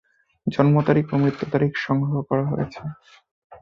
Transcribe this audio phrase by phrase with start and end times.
[0.47, 2.81] জন্ম তারিখ ও মৃত্যু তারিখ সংগ্রহ করা হয়েছে।